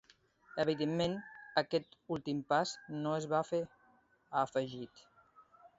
Evidentment 0.61 1.13
aquest 1.63 1.99
últim 2.17 2.41
pas 2.55 2.75
no 3.05 3.15
es 3.21 3.31
va 3.35 3.45
fer, 3.53 3.65
ha 4.31 4.45
afegit. 4.49 5.07